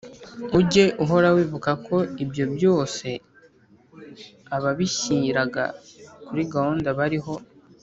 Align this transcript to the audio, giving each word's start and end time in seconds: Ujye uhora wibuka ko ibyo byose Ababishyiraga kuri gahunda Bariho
Ujye 0.59 0.85
uhora 1.03 1.29
wibuka 1.35 1.71
ko 1.85 1.97
ibyo 2.23 2.45
byose 2.55 3.07
Ababishyiraga 4.55 5.63
kuri 6.25 6.41
gahunda 6.53 6.89
Bariho 6.99 7.33